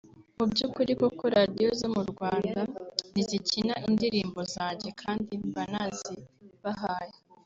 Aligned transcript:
Mu 0.37 0.45
by’ukuri 0.51 0.91
koko 0.99 1.23
Radio 1.35 1.67
zo 1.79 1.87
mu 1.95 2.03
Rwanda 2.11 2.61
ntizikina 3.11 3.73
indirimbo 3.87 4.39
zanjye 4.53 4.89
kandi 5.01 5.31
mba 5.47 5.63
nazibahaye 5.71 7.17